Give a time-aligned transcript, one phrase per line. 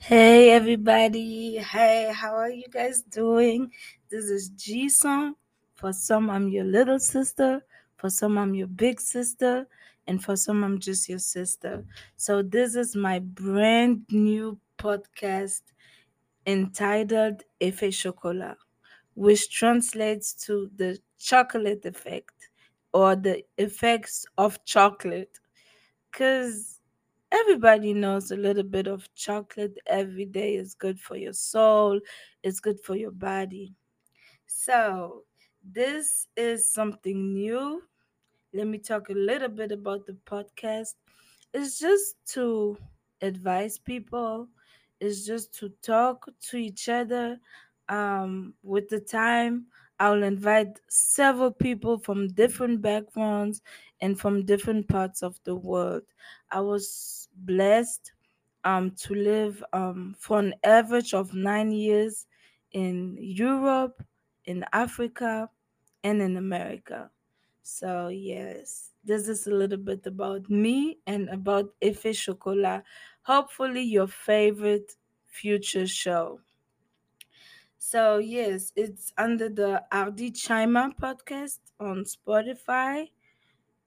[0.00, 1.58] Hey everybody.
[1.58, 3.70] Hey, how are you guys doing?
[4.10, 5.34] This is G Song.
[5.74, 7.62] For some, I'm your little sister.
[7.96, 9.66] For some, I'm your big sister.
[10.06, 11.84] And for some, I'm just your sister.
[12.16, 15.62] So, this is my brand new podcast
[16.46, 18.56] entitled Effet Chocolat,
[19.14, 22.50] which translates to the chocolate effect
[22.92, 25.38] or the effects of chocolate.
[26.10, 26.79] Because
[27.32, 32.00] everybody knows a little bit of chocolate every day is good for your soul,
[32.42, 33.74] it's good for your body.
[34.46, 35.24] So,
[35.62, 37.82] this is something new.
[38.52, 40.94] Let me talk a little bit about the podcast.
[41.52, 42.76] It's just to
[43.22, 44.48] advise people,
[45.00, 47.38] it's just to talk to each other.
[47.88, 49.66] Um, with the time,
[49.98, 53.60] I'll invite several people from different backgrounds
[54.00, 56.02] and from different parts of the world.
[56.50, 58.12] I was blessed
[58.64, 62.26] um, to live um, for an average of nine years
[62.72, 64.02] in Europe,
[64.44, 65.48] in Africa,
[66.04, 67.10] and in America.
[67.62, 72.84] So, yes, this is a little bit about me and about Effet Chocolat.
[73.22, 76.40] Hopefully, your favorite future show.
[77.78, 83.08] So, yes, it's under the Ardy Tshaima podcast on Spotify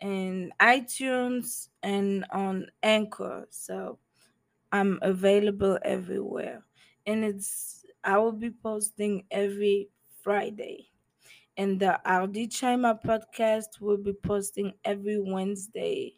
[0.00, 3.46] and iTunes and on Anchor.
[3.50, 3.98] So,
[4.72, 6.64] I'm available everywhere.
[7.06, 9.88] And it's I will be posting every
[10.22, 10.90] Friday.
[11.56, 16.14] And the Ardy Tshaima podcast will be posting every Wednesday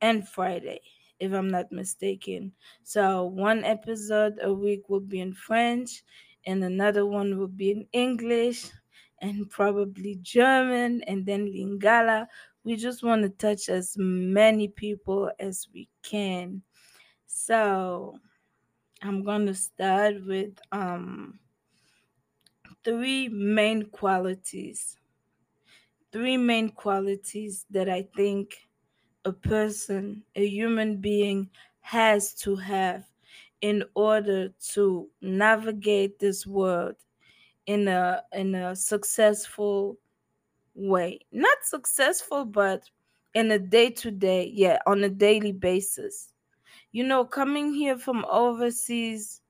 [0.00, 0.80] and Friday,
[1.18, 2.52] if I'm not mistaken.
[2.82, 6.02] So one episode a week will be in French,
[6.46, 8.66] and another one will be in English,
[9.20, 12.26] and probably German, and then Lingala.
[12.64, 16.62] We just want to touch as many people as we can.
[17.26, 18.18] So
[19.02, 21.40] I'm going to start with um
[22.84, 24.98] three main qualities.
[26.12, 28.68] Three main qualities that I think
[29.24, 31.50] a person, a human being
[31.80, 33.06] has to have
[33.60, 36.96] in order to navigate this world
[37.66, 39.98] in a in a successful
[40.74, 41.20] way.
[41.32, 42.90] Not successful but
[43.34, 46.32] in a day to day, yeah, on a daily basis.
[46.92, 49.42] You know, coming here from overseas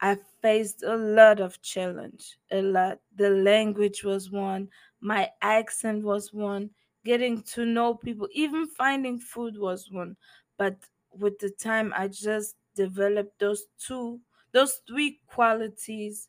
[0.00, 3.00] I faced a lot of challenge, a lot.
[3.16, 4.68] The language was one,
[5.00, 6.70] my accent was one,
[7.04, 10.16] getting to know people, even finding food was one.
[10.56, 10.76] But
[11.12, 14.20] with the time, I just developed those two,
[14.52, 16.28] those three qualities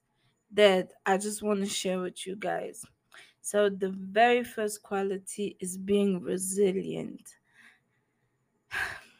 [0.52, 2.86] that I just want to share with you guys.
[3.50, 7.38] So, the very first quality is being resilient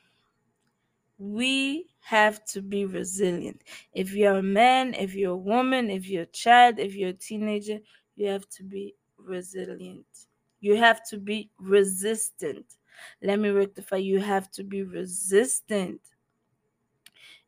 [1.18, 3.62] we have to be resilient.
[3.94, 7.14] If you're a man, if you're a woman, if you're a child, if you're a
[7.14, 7.80] teenager,
[8.16, 10.06] you have to be resilient.
[10.60, 12.66] You have to be resistant.
[13.22, 16.02] Let me rectify you have to be resistant.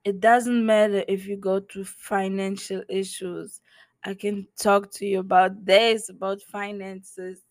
[0.03, 3.61] It doesn't matter if you go through financial issues.
[4.03, 7.43] I can talk to you about this, about finances,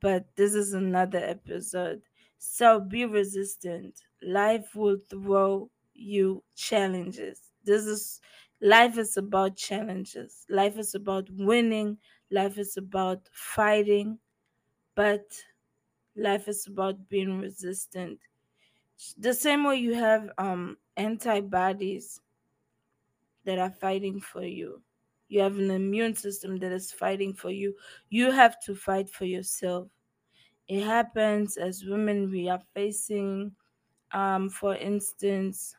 [0.00, 2.02] but this is another episode.
[2.38, 4.00] So be resistant.
[4.22, 7.50] Life will throw you challenges.
[7.64, 8.20] This is
[8.60, 10.44] life is about challenges.
[10.48, 11.98] Life is about winning.
[12.30, 14.18] Life is about fighting,
[14.96, 15.24] but
[16.16, 18.20] life is about being resistant.
[19.16, 22.20] The same way you have um antibodies
[23.44, 24.82] that are fighting for you.
[25.28, 27.74] You have an immune system that is fighting for you.
[28.10, 29.88] You have to fight for yourself
[30.68, 33.52] it happens as women we are facing
[34.12, 35.76] um for instance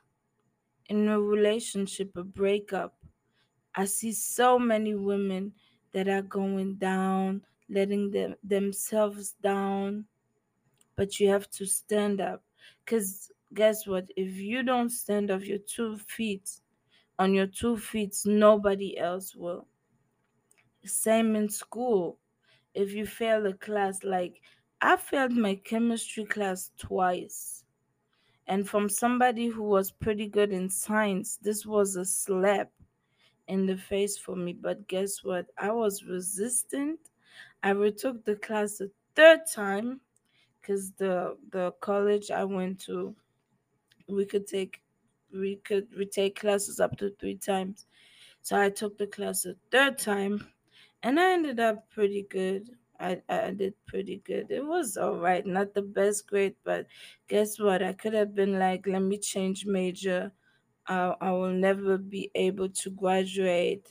[0.88, 2.96] in a relationship a breakup
[3.76, 5.54] i see so many women
[5.94, 10.06] that are going down letting them themselves down
[10.96, 12.44] but you have to stand up
[12.86, 16.62] because guess what if you don't stand up your two feet
[17.20, 19.68] on your two feet nobody else will
[20.86, 22.18] same in school
[22.74, 24.42] if you fail a class like
[24.82, 27.66] I failed my chemistry class twice.
[28.48, 32.72] And from somebody who was pretty good in science, this was a slap
[33.48, 34.54] in the face for me.
[34.54, 35.48] But guess what?
[35.58, 37.00] I was resistant.
[37.64, 40.02] I retook the class a third time
[40.62, 43.16] because the the college I went to,
[44.08, 44.82] we could take
[45.34, 47.88] we could retake classes up to three times.
[48.42, 50.48] So I took the class a third time
[51.04, 52.78] and I ended up pretty good.
[53.00, 54.52] I, I did pretty good.
[54.52, 56.88] It was all right, not the best grade, but
[57.28, 57.82] guess what?
[57.84, 60.34] I could have been like, let me change major
[60.88, 63.88] I, I will never be able to graduate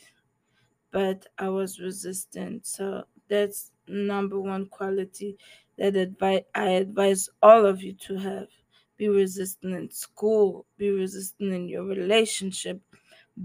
[0.90, 2.66] but I was resistant.
[2.66, 5.38] So that's number one quality
[5.76, 8.48] that advi- I advise all of you to have.
[8.98, 12.82] Be resistant in school, be resistant in your relationship,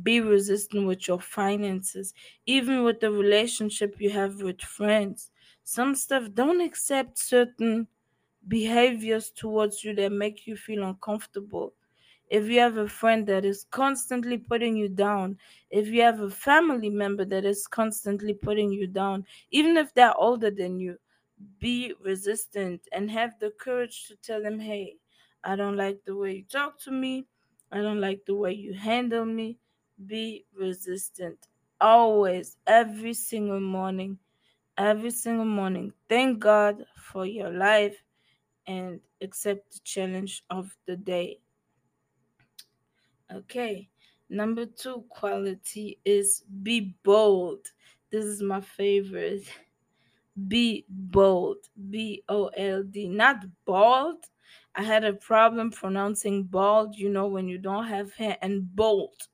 [0.03, 2.13] be resistant with your finances,
[2.45, 5.31] even with the relationship you have with friends.
[5.63, 7.87] Some stuff don't accept certain
[8.47, 11.73] behaviors towards you that make you feel uncomfortable
[12.29, 15.37] if you have a friend that is constantly putting you down,
[15.69, 20.17] if you have a family member that is constantly putting you down, even if they're
[20.17, 20.97] older than you,
[21.59, 24.97] be resistant and have the courage to tell them, hey,
[25.43, 27.25] I don't like the way you talk to me.
[27.71, 29.57] I don't like the way you handle me.
[30.05, 31.47] Be resistant.
[31.81, 34.17] Always, every single morning,
[34.77, 35.91] every single morning.
[36.07, 37.97] Thank God for your life
[38.67, 41.39] and accept the challenge of the day.
[43.31, 43.89] Okay.
[44.29, 47.67] Number two quality is be bold.
[48.11, 49.45] This is my favorite.
[50.47, 51.57] Be bold.
[51.89, 53.07] B O L D.
[53.07, 54.25] Not bald.
[54.75, 59.27] I had a problem pronouncing bald, you know, when you don't have hair, and bold.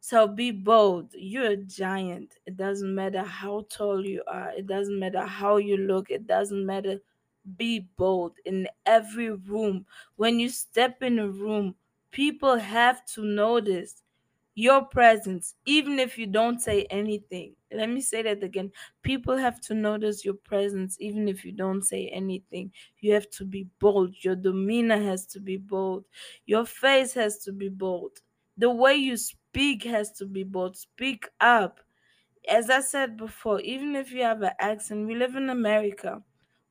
[0.00, 1.14] So be bold.
[1.14, 2.38] You're a giant.
[2.46, 6.64] It doesn't matter how tall you are, it doesn't matter how you look, it doesn't
[6.66, 7.00] matter.
[7.56, 9.86] Be bold in every room.
[10.16, 11.74] When you step in a room,
[12.10, 14.02] people have to notice
[14.54, 17.56] your presence, even if you don't say anything.
[17.74, 18.72] Let me say that again.
[19.02, 22.72] People have to notice your presence, even if you don't say anything.
[23.00, 24.14] You have to be bold.
[24.24, 26.04] Your demeanor has to be bold.
[26.46, 28.18] Your face has to be bold.
[28.56, 30.76] The way you speak has to be bold.
[30.76, 31.80] Speak up.
[32.48, 36.22] As I said before, even if you have an accent, we live in America.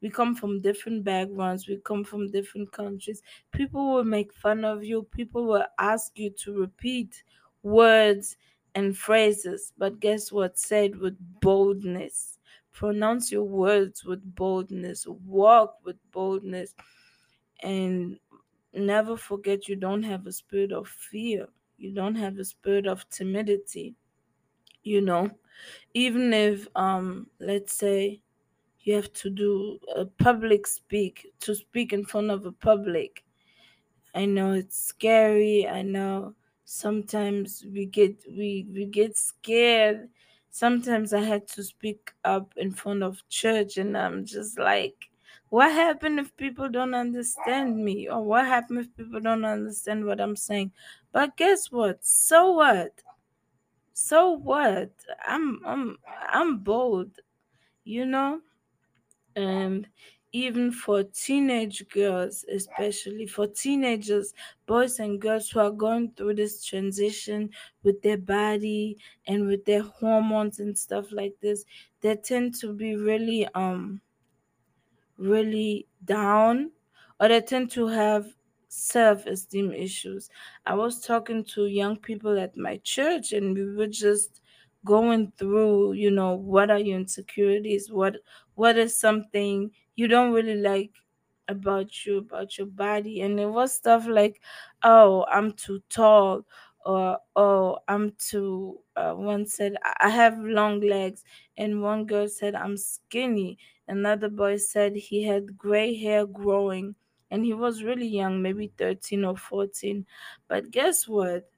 [0.01, 3.21] We come from different backgrounds, we come from different countries.
[3.51, 7.23] People will make fun of you, people will ask you to repeat
[7.63, 8.35] words
[8.75, 9.73] and phrases.
[9.77, 10.57] But guess what?
[10.59, 12.39] Say it with boldness.
[12.71, 15.05] Pronounce your words with boldness.
[15.07, 16.73] Walk with boldness.
[17.63, 18.19] And
[18.73, 21.47] never forget you don't have a spirit of fear.
[21.77, 23.95] You don't have a spirit of timidity.
[24.83, 25.31] You know,
[25.93, 28.21] even if um let's say
[28.81, 33.23] you have to do a public speak to speak in front of a public
[34.15, 36.33] i know it's scary i know
[36.65, 40.09] sometimes we get we we get scared.
[40.49, 44.95] Sometimes i had to speak up in front of church and i'm just like
[45.49, 48.07] what happened if people don't understand me?
[48.09, 50.71] Or what happened if people don't understand what i'm saying?
[51.11, 52.03] But guess what?
[52.05, 53.01] So what?
[53.93, 54.91] So what?
[55.27, 55.97] I'm i'm
[56.29, 57.19] i'm bold
[57.83, 58.39] you know?
[59.35, 59.87] And
[60.33, 64.33] even for teenage girls especially for teenagers
[64.65, 67.49] boys and girls who are going through this transition
[67.83, 68.97] with their body
[69.27, 71.65] and with their hormones and stuff like this
[72.01, 74.01] they tend to be really um
[75.17, 76.71] really down
[77.19, 78.25] or they tend to have
[78.67, 80.29] self-esteem issues.
[80.65, 84.41] I was talking to young people at my church and we were just
[84.85, 87.91] going through you know what are your insecurities?
[87.91, 88.17] What
[88.55, 90.91] what is something you don't really like
[91.47, 94.41] about you about your body and it was stuff like
[94.83, 96.45] oh i'm too tall
[96.85, 101.23] or oh i'm too uh, one said i have long legs
[101.57, 103.57] and one girl said i'm skinny
[103.87, 106.95] another boy said he had gray hair growing
[107.31, 110.05] and he was really young maybe 13 or 14
[110.47, 111.49] but guess what?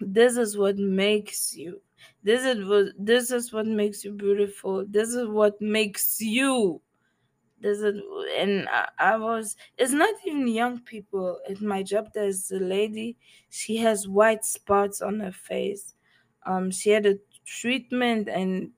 [0.00, 1.82] This is what makes you
[2.22, 4.86] this is what this is what makes you beautiful.
[4.88, 6.80] This is what makes you
[7.60, 7.92] there's a
[8.36, 11.40] and I, I was it's not even young people.
[11.48, 13.16] At my job there's a lady
[13.48, 15.94] she has white spots on her face.
[16.46, 18.72] Um she had a treatment and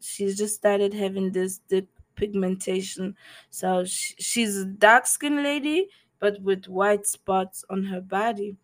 [0.00, 3.16] she's just started having this deep pigmentation.
[3.50, 5.88] So she, she's a dark skinned lady
[6.20, 8.56] but with white spots on her body.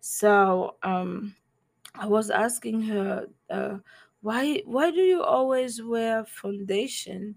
[0.00, 1.34] So um
[1.94, 3.78] I was asking her, uh,
[4.22, 7.36] why why do you always wear foundation?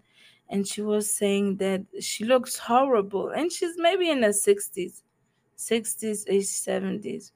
[0.50, 5.03] And she was saying that she looks horrible, and she's maybe in her sixties,
[5.55, 7.31] sixties, age seventies.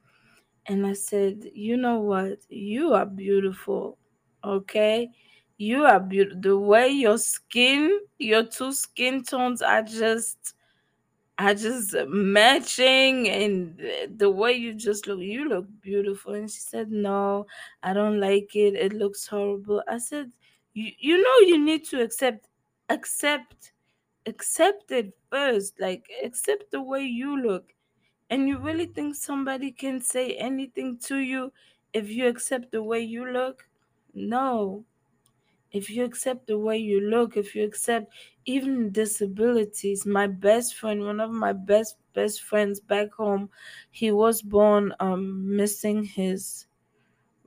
[0.68, 2.40] And I said, you know what?
[2.50, 3.98] You are beautiful,
[4.44, 5.10] okay?
[5.58, 6.42] You are beautiful.
[6.42, 10.54] The way your skin, your two skin tones are just
[11.40, 13.80] are just matching and
[14.18, 16.34] the way you just look, you look beautiful.
[16.34, 17.46] And she said, No,
[17.84, 18.74] I don't like it.
[18.76, 19.84] It looks horrible.
[19.88, 20.32] I said,
[20.74, 22.48] You you know you need to accept
[22.90, 23.74] accept
[24.26, 25.80] accept it first.
[25.80, 27.74] Like accept the way you look.
[28.30, 31.54] And you really think somebody can say anything to you
[31.94, 33.70] if you accept the way you look?
[34.14, 34.86] No.
[35.72, 38.14] If you accept the way you look, if you accept
[38.46, 43.50] even disabilities, my best friend, one of my best best friends back home,
[43.92, 46.68] he was born um missing his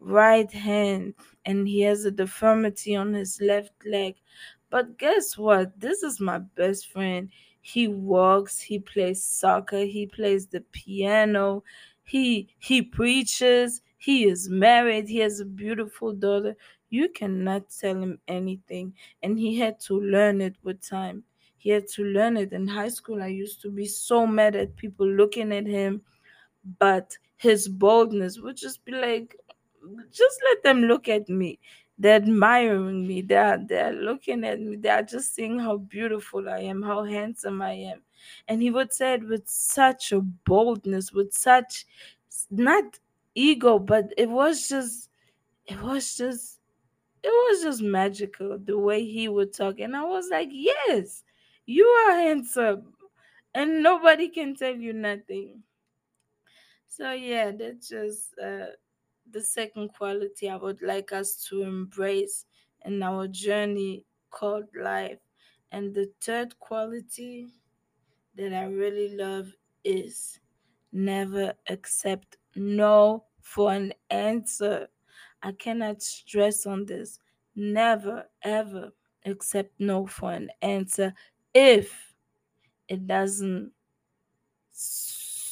[0.00, 4.16] right hand and he has a deformity on his left leg.
[4.70, 5.78] But guess what?
[5.80, 7.30] This is my best friend.
[7.60, 11.62] He walks, he plays soccer, he plays the piano,
[12.04, 16.56] he he preaches, he is married, he has a beautiful daughter.
[16.88, 18.94] You cannot tell him anything.
[19.22, 21.24] And he had to learn it with time.
[21.58, 22.52] He had to learn it.
[22.52, 26.02] In high school, I used to be so mad at people looking at him,
[26.78, 29.36] but his boldness would just be like,
[30.10, 31.58] just let them look at me.
[32.00, 33.22] They're admiring me.
[33.22, 34.76] They're they're looking at me.
[34.76, 38.02] They're just seeing how beautiful I am, how handsome I am.
[38.48, 41.86] And he would say it with such a boldness, with such
[42.50, 42.98] not
[43.34, 45.10] ego, but it was just
[45.66, 46.60] it was just
[47.22, 49.80] it was just magical the way he would talk.
[49.80, 51.24] And I was like, Yes,
[51.66, 52.94] you are handsome.
[53.54, 55.62] And nobody can tell you nothing.
[56.88, 58.66] So yeah, that's just uh
[59.32, 62.46] the second quality I would like us to embrace
[62.84, 65.18] in our journey called life.
[65.72, 67.48] And the third quality
[68.34, 69.52] that I really love
[69.84, 70.40] is
[70.92, 74.88] never accept no for an answer.
[75.42, 77.18] I cannot stress on this.
[77.54, 78.92] Never, ever
[79.24, 81.14] accept no for an answer
[81.54, 82.14] if
[82.88, 83.72] it doesn't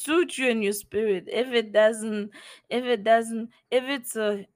[0.09, 1.25] suit you in your spirit.
[1.31, 2.31] If it doesn't
[2.69, 4.47] if it doesn't if it's a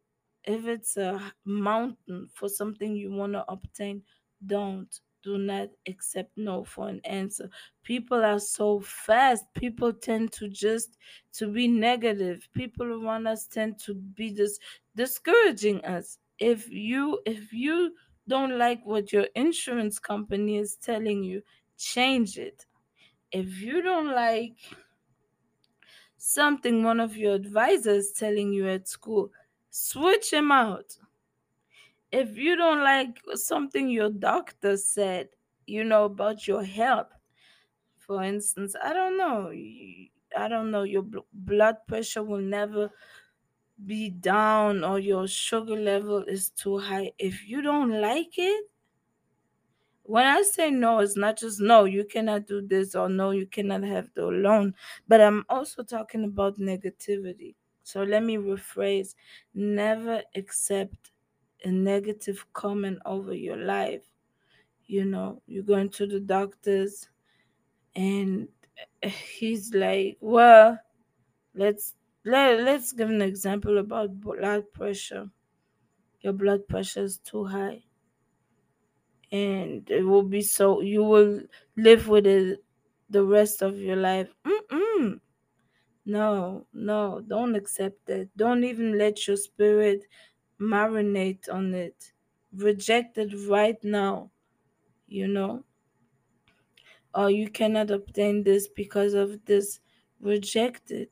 [0.45, 4.01] if it's a mountain for something you want to obtain
[4.45, 7.50] don't do not accept no for an answer.
[7.83, 9.45] People are so fast.
[9.53, 10.98] People tend to just
[11.33, 12.50] to be negative.
[12.53, 14.60] People around us tend to be just
[14.95, 16.17] discouraging us.
[16.39, 17.93] If you if you
[18.27, 21.43] don't like what your insurance company is telling you
[21.77, 22.65] change it.
[23.31, 24.57] If you don't like
[26.24, 29.32] something one of your advisors telling you at school,
[29.70, 30.98] switch him out.
[32.12, 35.30] If you don't like something your doctor said,
[35.65, 37.12] you know, about your health,
[37.98, 39.51] for instance, I don't know,
[40.38, 42.92] I don't know, your blood pressure will never
[43.86, 47.13] be down or your sugar level is too high.
[47.20, 48.65] If you don't like it,
[50.03, 53.45] when I say no, it's not just no, you cannot do this or no, you
[53.48, 54.75] cannot have the loan,
[55.07, 57.55] but I'm also talking about negativity.
[57.83, 59.15] So let me rephrase
[59.53, 61.12] never accept
[61.63, 64.03] a negative comment over your life.
[64.86, 67.10] You know, you're going to the doctors
[67.95, 68.50] and
[69.03, 70.79] eh, he's like, well,
[71.55, 71.95] let's
[72.25, 75.29] let, let's give an example about blood pressure.
[76.22, 77.83] Your blood pressure is too high
[79.33, 81.41] and it will be so you will
[81.77, 82.63] live with it
[83.09, 84.29] the rest of your life.
[84.45, 85.19] Mm-mm.
[86.05, 88.29] No, no, don't accept it.
[88.37, 90.05] Don't even let your spirit
[90.59, 92.13] marinate on it.
[92.53, 94.31] Reject it right now,
[95.07, 95.65] you know.
[97.15, 99.79] Or you cannot obtain this because of this.
[100.19, 101.11] Reject it.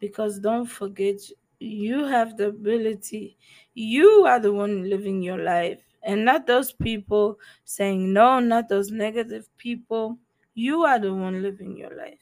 [0.00, 1.16] Because don't forget,
[1.60, 3.36] you have the ability.
[3.74, 8.90] You are the one living your life and not those people saying no, not those
[8.90, 10.18] negative people.
[10.54, 12.20] You are the one living your life.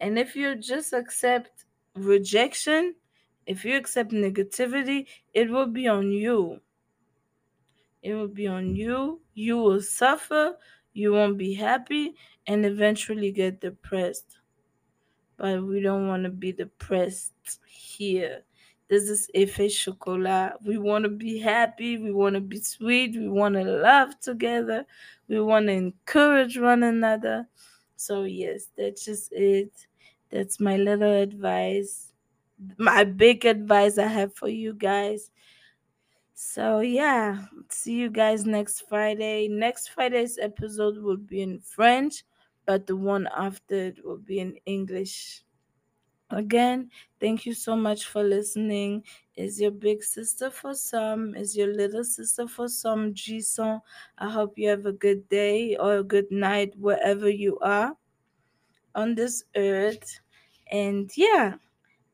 [0.00, 2.94] And if you just accept rejection,
[3.46, 6.60] if you accept negativity, it will be on you.
[8.02, 9.20] It will be on you.
[9.34, 10.56] You will suffer,
[10.92, 12.14] you won't be happy,
[12.46, 14.38] and eventually get depressed.
[15.36, 17.32] But we don't want to be depressed
[17.66, 18.42] here.
[18.88, 20.54] This is Effet Chocolat.
[20.64, 21.96] We want to be happy.
[21.96, 23.16] We want to be sweet.
[23.16, 24.84] We want to love together.
[25.26, 27.48] We want to encourage one another.
[27.96, 29.72] So, yes, that's just it.
[30.30, 32.12] That's my little advice.
[32.76, 35.30] My big advice I have for you guys.
[36.34, 39.48] So, yeah, see you guys next Friday.
[39.48, 42.24] Next Friday's episode will be in French,
[42.66, 45.42] but the one after it will be in English.
[46.34, 49.04] Again, thank you so much for listening.
[49.36, 51.36] Is your big sister for some?
[51.36, 53.14] Is your little sister for some?
[53.14, 53.80] Jason,
[54.18, 57.96] I hope you have a good day or a good night wherever you are
[58.96, 60.20] on this earth.
[60.72, 61.54] And yeah,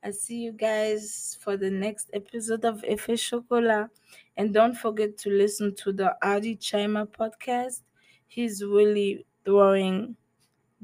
[0.05, 3.89] I see you guys for the next episode of Effet Chocolat.
[4.37, 7.81] And don't forget to listen to the Ardy Tshaima podcast.
[8.27, 10.15] He's really throwing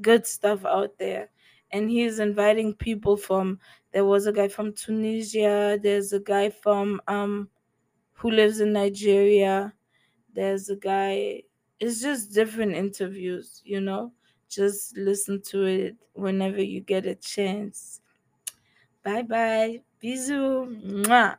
[0.01, 1.29] good stuff out there
[1.71, 3.59] and he's inviting people from
[3.91, 7.49] there was a guy from Tunisia, there's a guy from um
[8.13, 9.73] who lives in Nigeria,
[10.33, 11.43] there's a guy
[11.79, 14.13] it's just different interviews, you know.
[14.49, 18.01] Just listen to it whenever you get a chance.
[19.03, 19.81] Bye bye.
[19.99, 20.67] Bisous.
[21.05, 21.37] Mwah.